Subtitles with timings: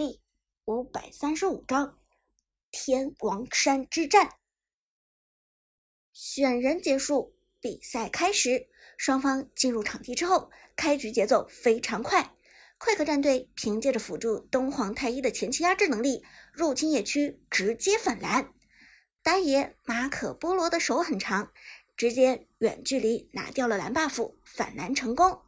[0.00, 0.18] 第
[0.64, 1.98] 五百三十五章
[2.70, 4.30] 天王山之战。
[6.14, 8.66] 选人结束，比赛开始。
[8.96, 12.34] 双方进入场地之后，开局节奏非常快。
[12.78, 18.54] 快克战队凭借着辅助东皇太一的前期压制能力，入侵野区直接反蓝。
[19.22, 21.52] 打野马可波罗的手很长，
[21.94, 25.42] 直接远距离拿掉了蓝 buff，反蓝成功。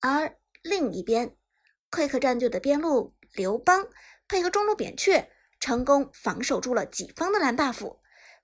[0.00, 1.36] 而另一边，
[1.88, 3.86] 快克战队的边路刘邦
[4.26, 5.28] 配合中路扁鹊，
[5.60, 7.98] 成功防守住了己方的蓝 buff。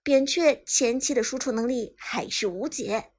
[0.04, 3.12] 扁鹊前期的输出能力还是无解，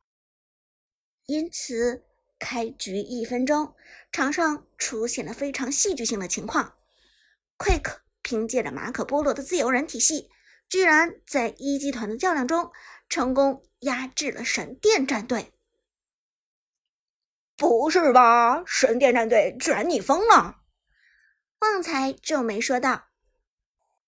[1.25, 2.03] 因此
[2.37, 3.73] 开局一分钟，
[4.11, 6.75] 场上出现了非常戏剧性的情况。
[7.57, 10.29] Quick 凭借着马可波罗的自由人体系，
[10.67, 12.71] 居然在一级团的较量中
[13.07, 15.53] 成功压制了神殿战队。
[17.55, 18.63] 不是吧！
[18.65, 20.62] 神殿战队居然逆风了！
[21.63, 23.07] 旺财皱眉说道：“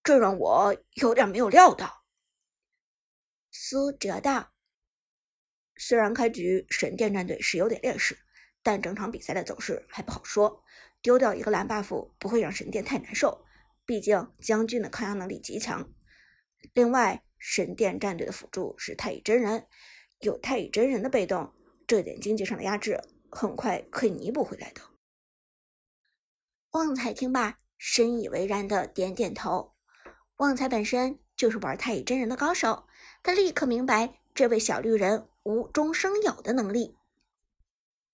[0.03, 2.03] 这让我有点没有料到。”
[3.49, 4.51] 苏哲道
[5.77, 8.17] ：“虽然开局神殿战队是有点劣势，
[8.61, 10.65] 但整场比赛的走势还不好说。
[11.01, 13.45] 丢掉一个蓝 buff 不会让神殿太难受，
[13.85, 15.89] 毕竟将军的抗压能力极强。
[16.73, 19.65] 另外，神殿战队的辅助是太乙真人，
[20.19, 21.53] 有太乙真人的被动，
[21.87, 22.99] 这点经济上的压制。”
[23.31, 24.81] 很快可以弥补回来的。
[26.75, 29.75] 旺财听罢，深以为然的点点头。
[30.35, 32.85] 旺财本身就是玩太乙真人的高手，
[33.23, 36.97] 他立刻明白这位小绿人无中生有的能力。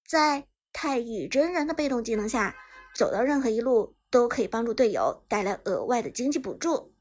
[0.06, 2.56] 在太乙真人的被动技能下，
[2.94, 6.94] 走到任何一路都可以帮助队友带来额外的经济补助。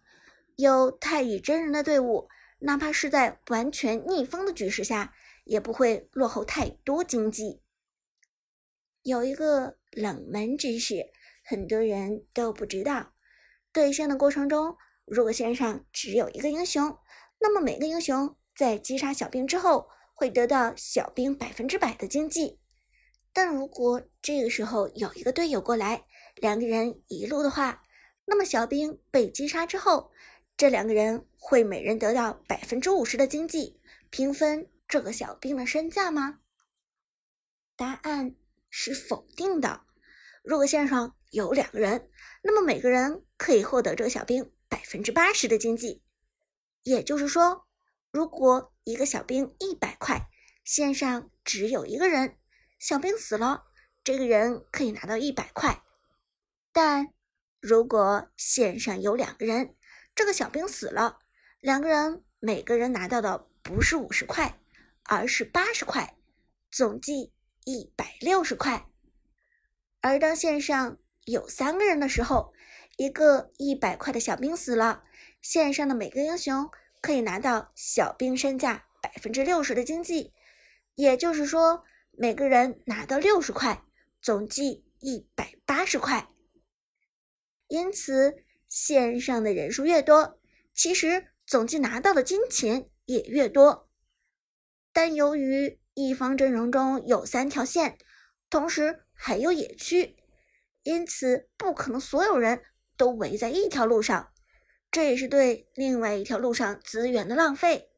[0.57, 5.13] 有太乙真人的队伍，哪怕是在完全逆风的局势下，
[5.45, 7.61] 也不会落后太多经济。
[9.03, 11.11] 有一个冷门知识，
[11.51, 13.13] 很多人都不知道。
[13.73, 16.97] 对线的过程中，如果线上只有一个英雄，
[17.41, 22.61] 那么每个英雄在击杀小兵之后，会得到小兵百分之百的经济。
[23.33, 26.05] 但如果这个时候有一个队友过来，
[26.37, 27.83] 两个人一路的话，
[28.27, 30.13] 那么小兵被击杀之后，
[30.57, 36.39] 这两个人会每人得到百分之五十的经济，平分这个小兵的身价吗？
[37.75, 38.37] 答案。
[38.73, 39.81] 是否定的。
[40.45, 42.11] 如果线上有两个人，
[42.43, 46.03] 那么每个人可以获得这个小兵百分之八十的经济。
[46.83, 47.67] 也就是说，
[48.11, 50.29] 如果一个小兵一百块，
[50.65, 52.37] 线上只有一个人，
[52.79, 53.65] 小兵死了，
[54.05, 55.83] 这个人可以拿到一百块。
[56.73, 57.13] 但
[57.61, 59.75] 如果线上有两个人，
[60.15, 61.19] 这个小兵死了，
[61.61, 64.61] 两个人每个人拿到的不是五十块，
[65.05, 66.17] 而是八十块，
[66.71, 67.33] 总计。
[67.67, 68.89] 一百六十块，
[70.01, 70.97] 而当线上
[71.31, 72.53] 有三个人的时候，
[72.97, 75.05] 一个一百块的小兵死了，
[75.41, 76.71] 线上的每个英雄
[77.01, 80.33] 可以拿到小兵身价百分之六十的经济，
[80.95, 83.83] 也就是说，每个人拿到六十块，
[84.21, 86.29] 总计一百八十块。
[87.69, 90.39] 因此，线上的人数越多，
[90.75, 93.89] 其实总计拿到的金钱也越多。
[94.93, 97.97] 但由于一方阵容中有三条线，
[98.51, 100.17] 同时还有野区，
[100.83, 102.63] 因此不可能所有人
[102.97, 104.33] 都围在一条路上，
[104.91, 107.91] 这也是对另外一条路上资源的浪费。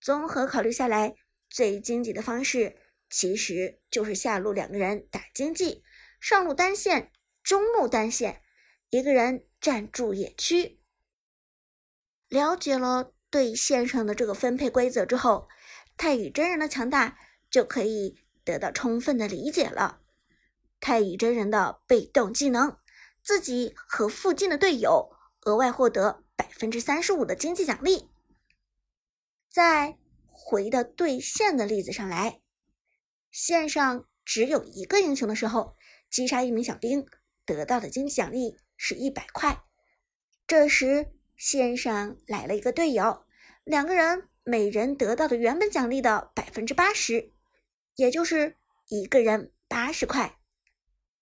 [0.00, 1.14] 综合考虑下来，
[1.48, 2.76] 最经济的方式
[3.08, 5.82] 其实就是下路两个人打经济，
[6.20, 7.12] 上路单线、
[7.42, 8.42] 中路单线，
[8.90, 10.80] 一个人站住野区。
[12.28, 15.48] 了解了对线上的这个分配规则之后，
[15.96, 17.18] 太乙真人的强大。
[17.48, 20.02] 就可以得到充分的理解了。
[20.80, 22.76] 太乙真人的被动技能，
[23.22, 25.10] 自己和附近的队友
[25.42, 28.08] 额外获得百分之三十五的经济奖励。
[29.50, 32.40] 再回到对线的例子上来，
[33.30, 35.76] 线上只有一个英雄的时候，
[36.10, 37.06] 击杀一名小兵
[37.44, 39.62] 得到的经济奖励是一百块。
[40.46, 43.24] 这时线上来了一个队友，
[43.64, 47.32] 两个人每人得到的原本奖励的百分之八十。
[47.96, 48.58] 也就是
[48.88, 50.38] 一个人八十块，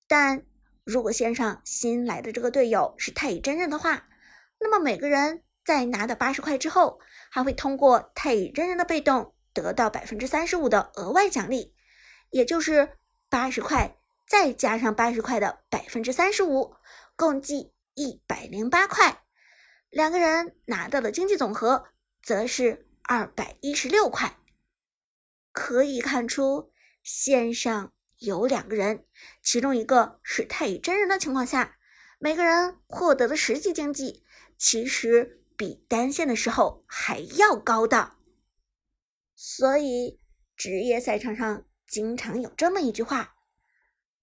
[0.07, 0.45] 但
[0.85, 4.09] 如果线上新来的这个队友是太乙真人的话，
[4.59, 11.75] 那么每个人在拿到八十块之后，还会通过太乙真人的被动得到百分之三十五的额外奖励，
[12.31, 12.99] 也就是
[13.29, 13.97] 八十块
[14.27, 16.75] 再加上八十块的百分之三十五，
[17.17, 19.23] 共计一百零八块。
[19.89, 21.87] 两个人拿到的经济总和
[22.23, 24.37] 则是二百一十六块。
[25.53, 26.73] 可以看出，
[27.03, 27.94] 线上
[28.25, 29.05] 有两个人，
[29.43, 31.77] 其中一个是太乙真人的情况下，
[32.19, 34.25] 每个人获得的实际经济
[34.57, 38.13] 其实比单线的时候还要高的。
[39.35, 40.21] 所以，
[40.57, 43.35] 职业赛场上经常有这么一句话：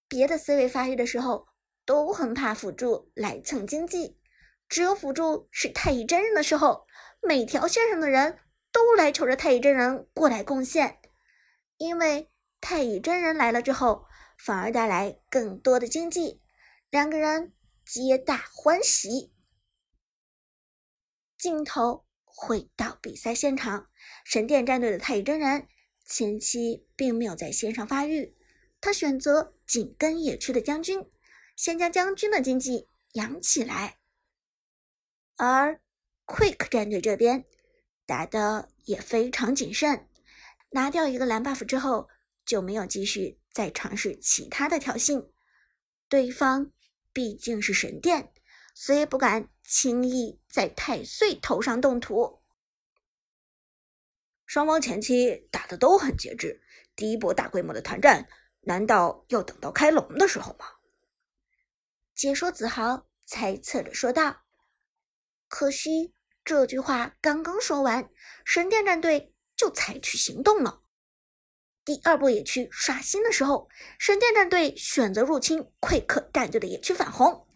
[0.08, 1.48] 别的 C 位发育的时候
[1.86, 4.18] 都很怕辅助来蹭经济，
[4.68, 6.88] 只有辅助是太乙真人的时候，
[7.22, 8.40] 每条线上的人
[8.72, 11.00] 都来求着太乙真人过来贡献，
[11.78, 12.31] 因为
[12.62, 14.06] 太乙真人来了之后，
[14.38, 16.40] 反而带来更多的经济，
[16.90, 17.54] 两个人
[17.84, 19.34] 皆大欢喜。
[21.38, 22.06] 镜头。
[22.34, 23.90] 回到比赛现场，
[24.24, 25.68] 神殿战队的太乙真人
[26.06, 28.36] 前期并没有在线上发育，
[28.80, 31.06] 他选择紧跟野区的将军，
[31.56, 34.00] 先将将军的经济养起来。
[35.36, 35.82] 而
[36.26, 37.46] Quick 战队这边
[38.08, 40.08] 打的也非常谨慎，
[40.72, 42.10] 拿掉一个蓝 buff 之后，
[42.52, 45.30] 就没有继续再尝试其他的挑衅。
[46.10, 46.70] 对方
[47.14, 48.34] 毕竟是神殿，
[48.76, 49.48] 所以不敢。
[49.64, 52.42] 轻易在太岁头上动土，
[54.46, 56.62] 双方前期打的都很节制。
[56.94, 58.28] 第一波大规模的团战，
[58.64, 60.66] 难道要等到开龙的时候吗？
[62.14, 64.42] 解说子豪猜测着说道。
[65.48, 66.14] 可惜
[66.44, 68.12] 这句话刚刚说完，
[68.44, 70.81] 神殿战队就采取行动了。
[71.86, 77.48] 第二波野区刷新的时候，神殿战队选择入侵溃克战队的野区反红。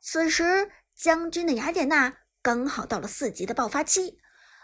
[0.00, 0.70] 此时。
[0.94, 4.20] 将军的雅典娜刚好到了四级的爆发期，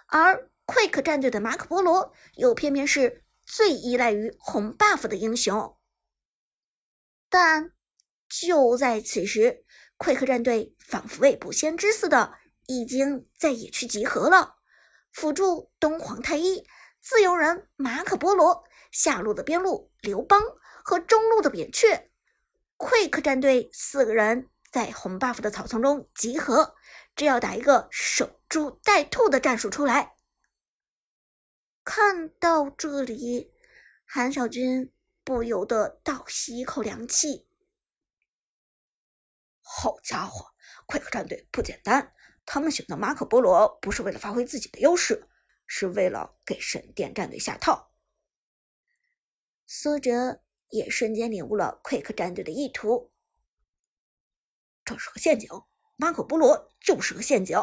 [0.06, 5.76] 而 Quick 战队的马可波罗又偏偏是最依赖于红 buff 的英雄。
[7.28, 7.72] 但
[8.28, 9.64] 就在此时
[9.98, 12.34] 溃克战队仿佛未卜先知似的，
[12.68, 14.58] 已经在野区集合了，
[15.10, 16.64] 辅助东皇太一、
[17.00, 20.42] 自由人马可波罗、下路的边路刘邦
[20.84, 22.10] 和中路的扁鹊
[22.76, 24.48] ，Quick 战队四个人。
[24.70, 26.74] 在红 buff 的草丛中集合，
[27.16, 30.14] 这要打一个守株待兔的战术出来。
[31.84, 33.50] 看到这里，
[34.04, 34.92] 韩小军
[35.24, 37.48] 不由得倒吸一口凉气。
[39.62, 40.52] 好家伙，
[40.84, 42.12] 快克战队不简单！
[42.44, 45.26] 他们选择马可波罗不是为了发挥自己的优势，
[45.66, 47.90] 是为了给神殿战队下套。
[49.70, 53.12] 苏哲也瞬间领悟了 Quick 战队的意图。
[54.82, 55.46] 这是个陷阱，
[55.96, 57.58] 马可波罗就是个陷阱。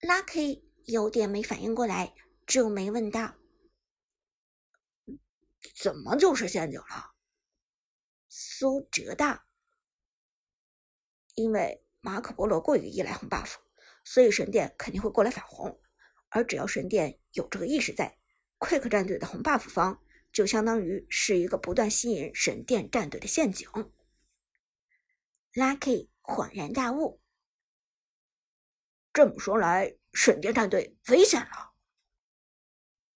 [0.00, 2.14] Lucky 有点没反应过来，
[2.46, 3.34] 皱眉问道
[5.74, 7.10] ：“怎么就是陷阱了？”
[8.30, 9.42] 苏哲道
[11.34, 13.56] ：“因为马可波罗过于依赖红 buff，
[14.04, 15.80] 所以神殿肯定会过来反红。
[16.28, 18.16] 而只要神殿有这个意识在
[18.60, 20.00] ，Quick 战队的红 buff 方
[20.32, 23.68] 就相当于是一个不断吸引神殿战队的陷阱。”
[25.54, 27.20] Lucky 恍然大悟，
[29.12, 31.72] 这么说来，神殿战队危险了。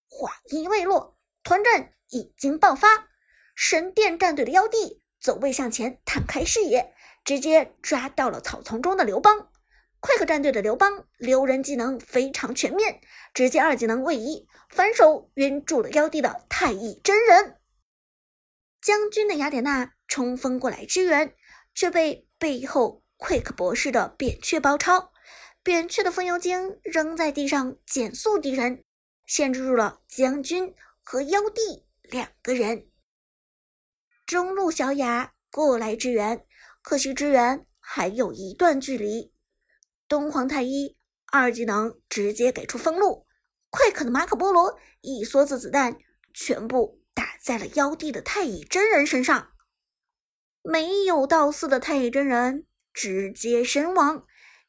[0.08, 3.08] 话音未落，团战已经爆发。
[3.54, 6.94] 神殿战队的妖帝走位向前，探开视野，
[7.24, 9.52] 直接抓到了草丛中的刘邦。
[10.06, 13.00] 快克战队的刘邦留人技能非常全面，
[13.32, 17.56] 直接二技能位移，反手晕住了妖帝的太乙真人。
[18.82, 21.34] 将军的雅典娜冲锋过来支援。
[21.74, 25.10] 却被背后 Quick 博士的扁鹊包抄，
[25.64, 28.84] 扁鹊的风油精扔在地上减速敌人，
[29.26, 32.86] 限制住了将军和妖帝两个人。
[34.24, 36.46] 中路小雅过来支援，
[36.80, 39.33] 可惜支援还有一段距离。
[40.14, 43.26] 东皇太一二技能直接给出封路
[43.68, 45.98] 奎克的马可波罗一梭子子弹
[46.32, 49.52] 全部打在了妖帝的太乙真人身上。
[50.62, 54.24] 没有道四的太乙真人直接身亡，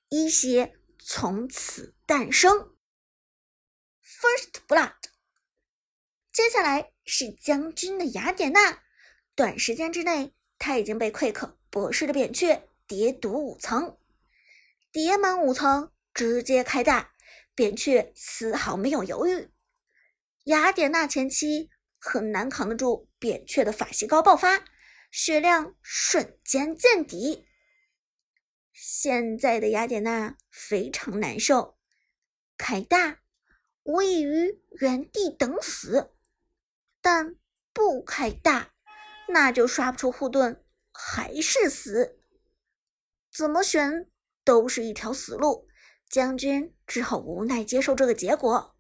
[0.09, 2.75] 一血从此诞生。
[4.03, 4.95] First Blood。
[6.33, 8.79] 接下来是将军的雅典娜，
[9.35, 13.99] 短时间之内，他已经被 Quick 博士的扁鹊叠毒五层，
[14.95, 17.11] 叠满五层直接开大，
[17.53, 19.51] 扁鹊丝毫没有犹豫。
[20.45, 24.63] 雅典娜前期很难扛得住扁鹊的法系高爆发。
[25.11, 27.45] 血量瞬间见底，
[28.71, 31.77] 现在的雅典娜非常难受。
[32.55, 33.19] 开大
[33.83, 36.13] 无异于原地等死，
[37.01, 37.35] 但
[37.73, 38.73] 不开大，
[39.27, 42.17] 那就刷不出护盾，还是死。
[43.29, 44.09] 怎么选
[44.45, 45.67] 都是一条死路，
[46.07, 48.77] 将军只好无奈接受这个结果。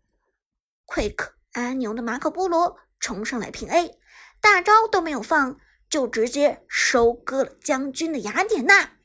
[0.85, 3.99] Quick 阿牛的马可波罗冲上来平 A，
[4.39, 5.59] 大招都没有放。
[5.87, 8.97] 就直接收割了将军的雅典娜。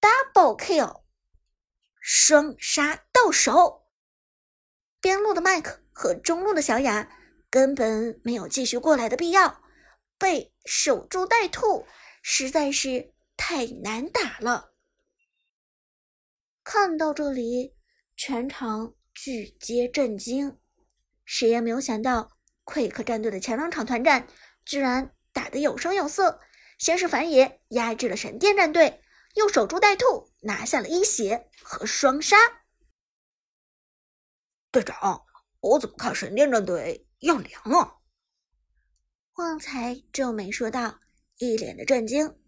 [0.00, 1.02] double kill，
[2.00, 3.86] 双杀到手。
[5.00, 7.16] 边路的麦克和中路的小雅
[7.48, 9.62] 根本没有继续过来的必要，
[10.18, 11.86] 被守株待兔，
[12.20, 14.73] 实在是太难打了。
[16.64, 17.76] 看到这里，
[18.16, 20.58] 全场俱皆震惊，
[21.26, 22.32] 谁也没有想到
[22.64, 24.26] ，Quick 战队的前两场团战
[24.64, 26.40] 居然打得有声有色。
[26.78, 29.02] 先是反野压制了神殿战队，
[29.34, 32.36] 又守株待兔拿下了一血和双杀。
[34.72, 35.24] 队长，
[35.60, 37.98] 我怎么看神殿战队要凉啊？
[39.34, 40.98] 旺财皱眉说道，
[41.36, 42.40] 一脸的震惊。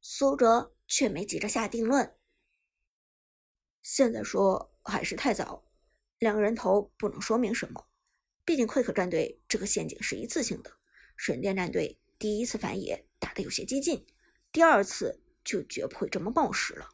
[0.00, 2.16] 苏哲却没急着下定论。
[3.82, 5.64] 现在说还是太早，
[6.18, 7.84] 两个人头不能说明什么。
[8.44, 10.72] 毕竟 Quick 战队这个陷阱是一次性的，
[11.16, 14.06] 神殿战队第一次反野打的有些激进，
[14.50, 16.88] 第二次就绝不会这么冒失了。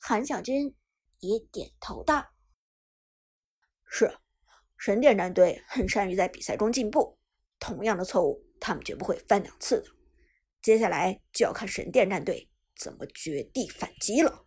[0.00, 0.74] 韩小军
[1.20, 2.34] 也点头道
[3.86, 4.18] ：“是，
[4.76, 7.18] 神殿战队很善于在比赛中进步，
[7.58, 9.90] 同样的错误他们绝不会犯两次的。
[10.62, 14.46] 接下来就要看神殿战队怎么绝地反击了。”